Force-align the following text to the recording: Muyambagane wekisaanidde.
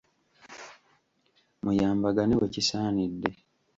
Muyambagane 1.63 2.33
wekisaanidde. 2.41 3.31